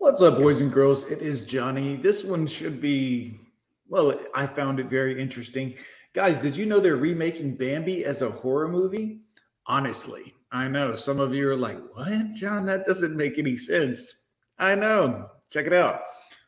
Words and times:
What's 0.00 0.22
up, 0.22 0.38
boys 0.38 0.62
and 0.62 0.72
girls? 0.72 1.10
It 1.10 1.20
is 1.20 1.44
Johnny. 1.44 1.94
This 1.94 2.24
one 2.24 2.46
should 2.46 2.80
be, 2.80 3.38
well, 3.86 4.18
I 4.34 4.46
found 4.46 4.80
it 4.80 4.86
very 4.86 5.20
interesting. 5.20 5.74
Guys, 6.14 6.40
did 6.40 6.56
you 6.56 6.64
know 6.64 6.80
they're 6.80 6.96
remaking 6.96 7.54
Bambi 7.54 8.06
as 8.06 8.22
a 8.22 8.30
horror 8.30 8.66
movie? 8.66 9.20
Honestly, 9.66 10.32
I 10.50 10.68
know 10.68 10.96
some 10.96 11.20
of 11.20 11.34
you 11.34 11.50
are 11.50 11.54
like, 11.54 11.78
what, 11.92 12.32
John? 12.32 12.64
That 12.64 12.86
doesn't 12.86 13.14
make 13.14 13.38
any 13.38 13.58
sense. 13.58 14.28
I 14.58 14.74
know. 14.74 15.28
Check 15.52 15.66
it 15.66 15.74
out. 15.74 16.00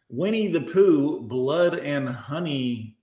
Winnie 0.08 0.48
the 0.48 0.62
Pooh, 0.62 1.20
Blood 1.20 1.78
and 1.78 2.08
Honey 2.08 2.96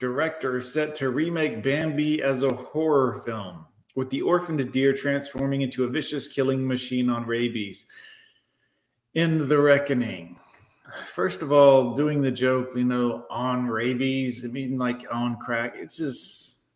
director 0.00 0.60
set 0.60 0.96
to 0.96 1.10
remake 1.10 1.62
Bambi 1.62 2.20
as 2.24 2.42
a 2.42 2.52
horror 2.52 3.20
film, 3.20 3.66
with 3.94 4.10
the 4.10 4.22
orphaned 4.22 4.72
deer 4.72 4.92
transforming 4.92 5.62
into 5.62 5.84
a 5.84 5.88
vicious 5.88 6.26
killing 6.26 6.66
machine 6.66 7.08
on 7.08 7.24
rabies 7.24 7.86
in 9.14 9.48
the 9.48 9.58
reckoning. 9.58 10.36
First 11.12 11.42
of 11.42 11.52
all, 11.52 11.94
doing 11.94 12.20
the 12.20 12.30
joke, 12.30 12.72
you 12.74 12.84
know, 12.84 13.24
on 13.30 13.66
rabies, 13.66 14.44
I 14.44 14.48
mean, 14.48 14.78
like 14.78 15.04
on 15.12 15.36
crack, 15.36 15.76
it's 15.76 15.98
just, 15.98 16.66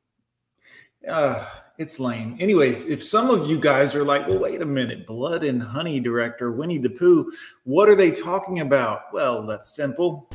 uh, 1.09 1.45
it's 1.79 1.99
lame. 1.99 2.37
Anyways, 2.39 2.89
if 2.89 3.03
some 3.03 3.31
of 3.31 3.51
you 3.51 3.59
guys 3.59 3.95
are 3.97 4.05
like, 4.05 4.29
well, 4.29 4.39
wait 4.39 4.63
a 4.63 4.67
minute, 4.67 5.07
Blood 5.07 5.43
and 5.43 5.61
Honey 5.61 5.99
director 5.99 6.53
Winnie 6.53 6.79
the 6.79 6.91
Pooh, 6.91 7.33
what 7.65 7.89
are 7.89 7.97
they 7.97 8.13
talking 8.13 8.61
about? 8.61 9.13
Well, 9.13 9.45
that's 9.47 9.75
simple. 9.75 10.31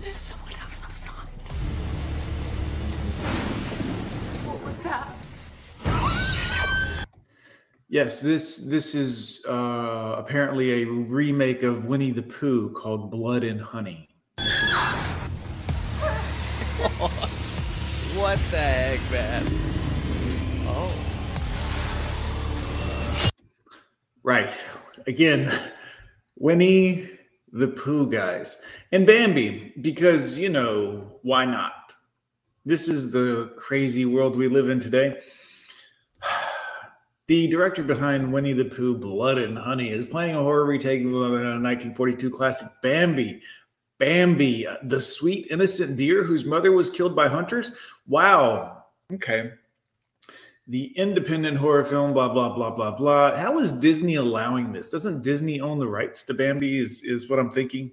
There's 0.00 0.34
Yes, 7.94 8.20
this 8.20 8.56
this 8.56 8.96
is 8.96 9.40
uh, 9.46 10.16
apparently 10.18 10.82
a 10.82 10.84
remake 10.84 11.62
of 11.62 11.84
Winnie 11.84 12.10
the 12.10 12.24
Pooh 12.24 12.70
called 12.70 13.08
Blood 13.08 13.44
and 13.44 13.60
Honey. 13.60 14.08
What 18.16 18.40
the 18.50 18.58
heck, 18.58 19.00
man? 19.12 19.46
Oh. 20.66 20.92
Right. 24.24 24.64
Again, 25.06 25.52
Winnie 26.36 27.10
the 27.52 27.68
Pooh 27.68 28.10
guys. 28.10 28.60
And 28.90 29.06
Bambi, 29.06 29.72
because, 29.80 30.36
you 30.36 30.48
know, 30.48 31.20
why 31.22 31.44
not? 31.44 31.94
This 32.64 32.88
is 32.88 33.12
the 33.12 33.52
crazy 33.56 34.04
world 34.04 34.34
we 34.34 34.48
live 34.48 34.68
in 34.68 34.80
today. 34.80 35.20
The 37.26 37.48
director 37.48 37.82
behind 37.82 38.30
Winnie 38.30 38.52
the 38.52 38.66
Pooh, 38.66 38.98
Blood 38.98 39.38
and 39.38 39.56
Honey, 39.56 39.88
is 39.88 40.04
planning 40.04 40.36
a 40.36 40.42
horror 40.42 40.66
retake 40.66 41.00
of 41.00 41.12
a 41.12 41.18
1942 41.18 42.28
classic 42.28 42.68
Bambi. 42.82 43.40
Bambi, 43.98 44.66
the 44.82 45.00
sweet, 45.00 45.46
innocent 45.50 45.96
deer 45.96 46.22
whose 46.22 46.44
mother 46.44 46.72
was 46.72 46.90
killed 46.90 47.16
by 47.16 47.28
hunters. 47.28 47.70
Wow. 48.06 48.84
Okay. 49.10 49.52
The 50.68 50.92
independent 50.98 51.56
horror 51.56 51.84
film, 51.86 52.12
blah, 52.12 52.28
blah, 52.28 52.54
blah, 52.54 52.70
blah, 52.70 52.90
blah. 52.90 53.34
How 53.34 53.58
is 53.58 53.72
Disney 53.72 54.16
allowing 54.16 54.72
this? 54.72 54.90
Doesn't 54.90 55.24
Disney 55.24 55.62
own 55.62 55.78
the 55.78 55.88
rights 55.88 56.24
to 56.24 56.34
Bambi? 56.34 56.78
Is, 56.78 57.02
is 57.02 57.30
what 57.30 57.38
I'm 57.38 57.50
thinking. 57.50 57.92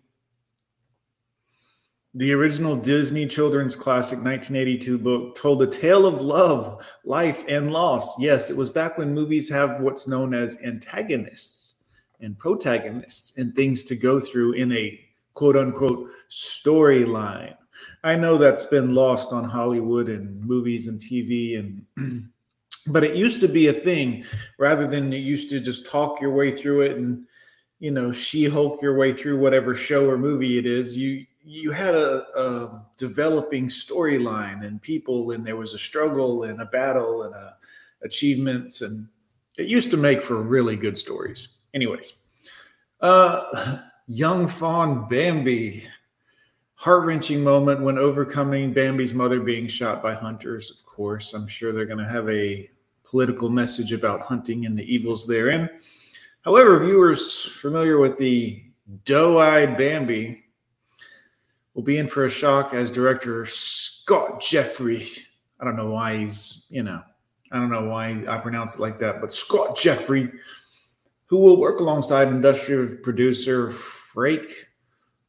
The 2.13 2.33
original 2.33 2.75
Disney 2.75 3.25
children's 3.25 3.73
classic 3.73 4.17
1982 4.17 4.97
book 4.97 5.35
told 5.37 5.61
a 5.61 5.67
tale 5.67 6.05
of 6.05 6.21
love, 6.21 6.85
life, 7.05 7.45
and 7.47 7.71
loss. 7.71 8.19
Yes, 8.19 8.49
it 8.49 8.57
was 8.57 8.69
back 8.69 8.97
when 8.97 9.13
movies 9.13 9.49
have 9.49 9.79
what's 9.79 10.09
known 10.09 10.33
as 10.33 10.61
antagonists 10.61 11.75
and 12.19 12.37
protagonists 12.37 13.37
and 13.37 13.55
things 13.55 13.85
to 13.85 13.95
go 13.95 14.19
through 14.19 14.53
in 14.53 14.73
a 14.73 14.99
quote 15.35 15.55
unquote 15.55 16.09
storyline. 16.29 17.55
I 18.03 18.17
know 18.17 18.37
that's 18.37 18.65
been 18.65 18.93
lost 18.93 19.31
on 19.31 19.45
Hollywood 19.45 20.09
and 20.09 20.43
movies 20.45 20.87
and 20.87 20.99
TV 20.99 21.57
and 21.57 22.29
but 22.87 23.05
it 23.05 23.15
used 23.15 23.39
to 23.39 23.47
be 23.47 23.67
a 23.67 23.73
thing 23.73 24.25
rather 24.59 24.85
than 24.85 25.13
it 25.13 25.19
used 25.19 25.49
to 25.51 25.61
just 25.61 25.89
talk 25.89 26.19
your 26.19 26.33
way 26.33 26.51
through 26.51 26.81
it 26.81 26.97
and 26.97 27.25
you 27.81 27.89
know 27.89 28.11
she-hulk 28.11 28.79
your 28.81 28.95
way 28.95 29.11
through 29.11 29.37
whatever 29.37 29.73
show 29.73 30.07
or 30.07 30.17
movie 30.17 30.59
it 30.59 30.67
is 30.67 30.95
you 30.95 31.25
you 31.43 31.71
had 31.71 31.95
a, 31.95 32.23
a 32.39 32.85
developing 32.95 33.67
storyline 33.67 34.63
and 34.63 34.81
people 34.81 35.31
and 35.31 35.45
there 35.45 35.57
was 35.57 35.73
a 35.73 35.79
struggle 35.79 36.43
and 36.43 36.61
a 36.61 36.65
battle 36.65 37.23
and 37.23 37.33
a 37.33 37.57
achievements 38.03 38.81
and 38.81 39.07
it 39.57 39.67
used 39.67 39.91
to 39.91 39.97
make 39.97 40.23
for 40.23 40.41
really 40.41 40.75
good 40.75 40.97
stories. 40.97 41.57
Anyways 41.73 42.27
uh 43.01 43.79
young 44.07 44.47
fawn 44.47 45.07
bambi 45.09 45.87
heart-wrenching 46.75 47.43
moment 47.43 47.81
when 47.81 47.97
overcoming 47.97 48.73
bambi's 48.73 49.13
mother 49.13 49.39
being 49.39 49.67
shot 49.67 50.03
by 50.03 50.13
hunters 50.13 50.69
of 50.69 50.85
course. 50.85 51.33
I'm 51.33 51.47
sure 51.47 51.73
they're 51.73 51.85
going 51.85 51.97
to 51.97 52.05
have 52.05 52.29
a 52.29 52.69
political 53.03 53.49
message 53.49 53.91
about 53.91 54.21
hunting 54.21 54.67
and 54.67 54.77
the 54.77 54.93
evils 54.93 55.25
therein 55.25 55.67
however 56.41 56.79
viewers 56.79 57.43
familiar 57.43 57.97
with 57.97 58.17
the 58.17 58.61
doe-eyed 59.05 59.77
bambi 59.77 60.43
will 61.73 61.83
be 61.83 61.97
in 61.97 62.07
for 62.07 62.25
a 62.25 62.29
shock 62.29 62.73
as 62.73 62.91
director 62.91 63.45
Scott 63.45 64.41
Jeffries. 64.41 65.27
I 65.59 65.65
don't 65.65 65.75
know 65.75 65.91
why 65.91 66.17
he's, 66.17 66.65
you 66.69 66.83
know, 66.83 67.01
I 67.51 67.59
don't 67.59 67.69
know 67.69 67.85
why 67.85 68.25
I 68.27 68.37
pronounce 68.37 68.75
it 68.75 68.81
like 68.81 68.99
that, 68.99 69.21
but 69.21 69.33
Scott 69.33 69.77
Jeffrey, 69.77 70.31
who 71.27 71.37
will 71.37 71.59
work 71.59 71.79
alongside 71.79 72.27
industrial 72.27 72.97
producer 72.97 73.69
Frake 73.69 74.51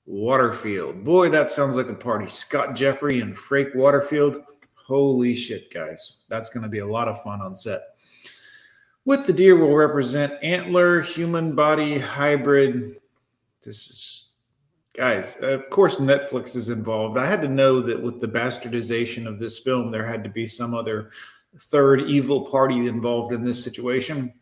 Waterfield. 0.06 1.04
Boy, 1.04 1.28
that 1.28 1.50
sounds 1.50 1.76
like 1.76 1.88
a 1.88 1.94
party. 1.94 2.26
Scott 2.26 2.74
Jeffrey 2.74 3.20
and 3.20 3.34
Frake 3.34 3.74
Waterfield. 3.76 4.42
Holy 4.74 5.34
shit, 5.34 5.72
guys. 5.72 6.24
That's 6.28 6.50
going 6.50 6.64
to 6.64 6.68
be 6.68 6.80
a 6.80 6.86
lot 6.86 7.06
of 7.06 7.22
fun 7.22 7.40
on 7.40 7.54
set. 7.54 7.82
With 9.04 9.26
the 9.26 9.32
deer 9.32 9.56
will 9.56 9.74
represent 9.74 10.42
antler, 10.42 11.00
human 11.00 11.56
body 11.56 11.98
hybrid. 11.98 13.00
This 13.62 13.90
is 13.90 14.22
guys 14.94 15.40
of 15.40 15.70
course 15.70 15.96
netflix 15.96 16.54
is 16.54 16.68
involved. 16.68 17.16
I 17.16 17.26
had 17.26 17.40
to 17.42 17.48
know 17.48 17.80
that 17.80 18.00
with 18.00 18.20
the 18.20 18.28
bastardization 18.28 19.26
of 19.26 19.38
this 19.38 19.58
film 19.58 19.90
there 19.90 20.06
had 20.06 20.22
to 20.24 20.30
be 20.30 20.46
some 20.46 20.74
other 20.74 21.10
third 21.58 22.02
evil 22.02 22.46
party 22.46 22.86
involved 22.86 23.32
in 23.32 23.44
this 23.44 23.62
situation. 23.62 24.32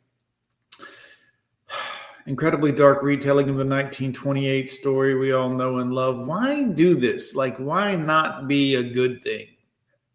Incredibly 2.27 2.73
dark 2.73 3.03
retelling 3.03 3.49
of 3.49 3.57
the 3.57 3.65
1928 3.65 4.69
story 4.69 5.15
we 5.15 5.33
all 5.33 5.49
know 5.49 5.79
and 5.79 5.93
love. 5.93 6.27
Why 6.27 6.65
do 6.65 6.95
this? 6.95 7.35
Like 7.35 7.57
why 7.57 7.95
not 7.97 8.47
be 8.47 8.75
a 8.75 8.83
good 8.83 9.23
thing? 9.23 9.47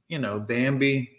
You 0.07 0.19
know 0.19 0.39
bambi 0.39 1.15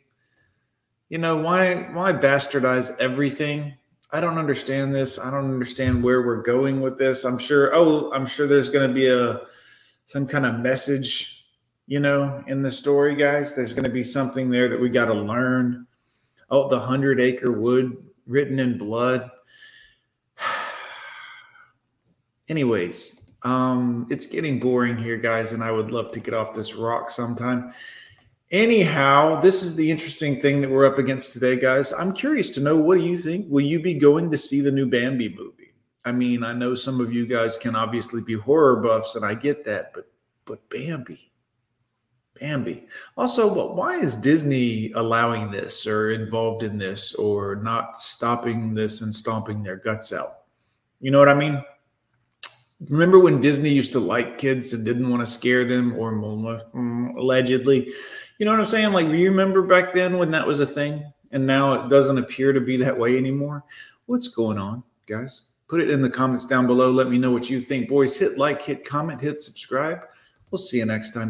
you 1.08 1.18
know 1.18 1.36
why 1.36 1.74
why 1.92 2.12
bastardize 2.12 2.98
everything 2.98 3.74
I 4.12 4.20
don't 4.20 4.38
understand 4.38 4.94
this. 4.94 5.18
I 5.18 5.30
don't 5.30 5.52
understand 5.52 6.02
where 6.02 6.22
we're 6.22 6.42
going 6.42 6.80
with 6.80 6.96
this. 6.96 7.24
I'm 7.24 7.38
sure. 7.38 7.74
Oh, 7.74 8.12
I'm 8.12 8.26
sure 8.26 8.46
there's 8.46 8.70
going 8.70 8.88
to 8.88 8.94
be 8.94 9.08
a 9.08 9.40
some 10.06 10.26
kind 10.26 10.46
of 10.46 10.60
message, 10.60 11.44
you 11.86 11.98
know, 11.98 12.42
in 12.46 12.62
the 12.62 12.70
story, 12.70 13.16
guys. 13.16 13.54
There's 13.54 13.72
going 13.72 13.84
to 13.84 13.90
be 13.90 14.04
something 14.04 14.48
there 14.48 14.68
that 14.68 14.80
we 14.80 14.88
got 14.88 15.06
to 15.06 15.14
learn. 15.14 15.86
Oh, 16.50 16.68
the 16.68 16.78
hundred 16.78 17.20
acre 17.20 17.50
wood 17.50 17.96
written 18.26 18.60
in 18.60 18.78
blood. 18.78 19.28
Anyways, 22.48 23.34
um, 23.42 24.06
it's 24.08 24.26
getting 24.26 24.60
boring 24.60 24.96
here, 24.96 25.16
guys, 25.16 25.52
and 25.52 25.64
I 25.64 25.72
would 25.72 25.90
love 25.90 26.12
to 26.12 26.20
get 26.20 26.32
off 26.32 26.54
this 26.54 26.74
rock 26.74 27.10
sometime. 27.10 27.72
Anyhow, 28.52 29.40
this 29.40 29.64
is 29.64 29.74
the 29.74 29.90
interesting 29.90 30.40
thing 30.40 30.60
that 30.60 30.70
we're 30.70 30.86
up 30.86 30.98
against 30.98 31.32
today, 31.32 31.56
guys. 31.58 31.92
I'm 31.92 32.12
curious 32.12 32.48
to 32.50 32.60
know 32.60 32.76
what 32.76 32.96
do 32.96 33.04
you 33.04 33.18
think? 33.18 33.46
Will 33.48 33.64
you 33.64 33.80
be 33.80 33.94
going 33.94 34.30
to 34.30 34.38
see 34.38 34.60
the 34.60 34.70
new 34.70 34.86
Bambi 34.86 35.34
movie? 35.36 35.74
I 36.04 36.12
mean, 36.12 36.44
I 36.44 36.52
know 36.52 36.76
some 36.76 37.00
of 37.00 37.12
you 37.12 37.26
guys 37.26 37.58
can 37.58 37.74
obviously 37.74 38.22
be 38.22 38.34
horror 38.34 38.76
buffs, 38.76 39.16
and 39.16 39.24
I 39.24 39.34
get 39.34 39.64
that, 39.64 39.92
but 39.92 40.08
but 40.44 40.60
Bambi, 40.70 41.32
Bambi. 42.38 42.86
Also, 43.16 43.52
but 43.52 43.74
why 43.74 43.96
is 43.96 44.14
Disney 44.14 44.92
allowing 44.92 45.50
this 45.50 45.84
or 45.84 46.12
involved 46.12 46.62
in 46.62 46.78
this 46.78 47.16
or 47.16 47.56
not 47.56 47.96
stopping 47.96 48.74
this 48.74 49.00
and 49.02 49.12
stomping 49.12 49.64
their 49.64 49.76
guts 49.76 50.12
out? 50.12 50.44
You 51.00 51.10
know 51.10 51.18
what 51.18 51.28
I 51.28 51.34
mean? 51.34 51.60
Remember 52.88 53.18
when 53.18 53.40
Disney 53.40 53.70
used 53.70 53.90
to 53.92 54.00
like 54.00 54.38
kids 54.38 54.72
and 54.72 54.84
didn't 54.84 55.10
want 55.10 55.22
to 55.22 55.26
scare 55.26 55.64
them, 55.64 55.98
or 55.98 56.12
mm, 56.12 57.16
allegedly? 57.16 57.92
You 58.38 58.44
know 58.44 58.52
what 58.52 58.60
I'm 58.60 58.66
saying? 58.66 58.92
Like, 58.92 59.06
you 59.06 59.30
remember 59.30 59.62
back 59.62 59.92
then 59.94 60.18
when 60.18 60.30
that 60.32 60.46
was 60.46 60.60
a 60.60 60.66
thing, 60.66 61.04
and 61.32 61.46
now 61.46 61.72
it 61.72 61.88
doesn't 61.88 62.18
appear 62.18 62.52
to 62.52 62.60
be 62.60 62.76
that 62.78 62.96
way 62.96 63.16
anymore? 63.16 63.64
What's 64.06 64.28
going 64.28 64.58
on, 64.58 64.82
guys? 65.06 65.48
Put 65.68 65.80
it 65.80 65.90
in 65.90 66.00
the 66.00 66.10
comments 66.10 66.46
down 66.46 66.66
below. 66.66 66.90
Let 66.90 67.10
me 67.10 67.18
know 67.18 67.30
what 67.30 67.50
you 67.50 67.60
think. 67.60 67.88
Boys, 67.88 68.16
hit 68.16 68.38
like, 68.38 68.62
hit 68.62 68.84
comment, 68.84 69.20
hit 69.20 69.42
subscribe. 69.42 70.00
We'll 70.50 70.58
see 70.58 70.78
you 70.78 70.84
next 70.84 71.12
time. 71.12 71.24